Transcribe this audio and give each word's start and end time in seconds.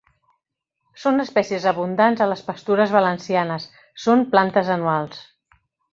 Són 1.01 1.23
espècies 1.23 1.67
abundants 1.73 2.25
a 2.25 2.27
les 2.31 2.43
pastures 2.47 2.95
valencianes. 2.95 3.69
Són 4.07 4.25
plantes 4.33 4.73
anuals. 4.79 5.25